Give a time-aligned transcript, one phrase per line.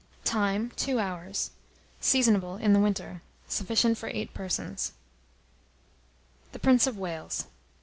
[0.25, 0.71] Time.
[0.77, 1.51] 2 hours.
[1.99, 3.21] Seasonable in the winter.
[3.47, 4.93] Sufficient for 8 persons.
[6.53, 7.45] THE PRINCE Of WALES.